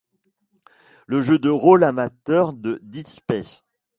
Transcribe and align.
Le 1.05 1.21
jeu 1.21 1.37
de 1.37 1.51
rôle 1.51 1.83
amateur 1.83 2.53
de 2.53 2.79
Dead 2.81 3.07
Space. 3.07 3.63